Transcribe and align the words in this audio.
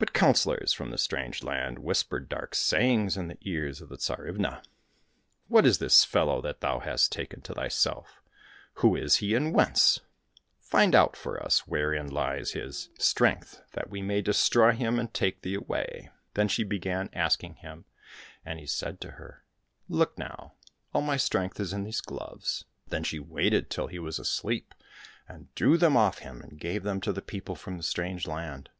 But 0.00 0.12
counsellors 0.12 0.72
from 0.72 0.90
the 0.90 0.98
strange 0.98 1.44
land 1.44 1.78
whispered 1.78 2.28
dark 2.28 2.52
sayings 2.56 3.16
in 3.16 3.28
the 3.28 3.38
ears 3.42 3.80
of 3.80 3.88
the 3.88 3.96
Tsarivna." 3.96 4.60
What 5.46 5.64
is 5.64 5.78
this 5.78 6.04
fellow 6.04 6.40
that 6.42 6.62
thou 6.62 6.80
hast 6.80 7.12
taken 7.12 7.42
to 7.42 7.54
thyself} 7.54 8.20
Who 8.82 8.96
is 8.96 9.18
he, 9.18 9.36
and 9.36 9.54
whence? 9.54 10.00
Find 10.58 10.96
out 10.96 11.14
for 11.14 11.40
us 11.40 11.64
wherein 11.64 12.08
lies 12.08 12.54
his 12.54 12.88
115 12.96 12.96
COSSACK 12.96 13.18
FAIRY 13.18 13.34
TALES 13.34 13.44
strength, 13.56 13.72
that 13.74 13.88
we 13.88 14.02
may 14.02 14.20
destroy 14.20 14.72
him 14.72 14.98
and 14.98 15.14
take 15.14 15.42
thee 15.42 15.54
away."— 15.54 16.10
Then 16.34 16.48
she 16.48 16.64
began 16.64 17.08
asking 17.12 17.54
him, 17.62 17.84
and 18.44 18.58
he 18.58 18.66
said 18.66 19.00
to 19.02 19.12
her," 19.12 19.44
Look 19.88 20.18
now! 20.18 20.54
all 20.92 21.02
my 21.02 21.16
strength 21.16 21.60
is 21.60 21.72
in 21.72 21.84
these 21.84 22.00
gloves." 22.00 22.64
Then 22.88 23.04
she 23.04 23.20
waited 23.20 23.70
till 23.70 23.86
he 23.86 24.00
was 24.00 24.18
asleep, 24.18 24.74
and 25.28 25.54
drew 25.54 25.76
them 25.78 25.96
off 25.96 26.18
him, 26.18 26.40
and 26.40 26.58
gave 26.58 26.82
them 26.82 27.00
to 27.02 27.12
the 27.12 27.22
people 27.22 27.54
from 27.54 27.76
the 27.76 27.84
strange 27.84 28.26
land. 28.26 28.70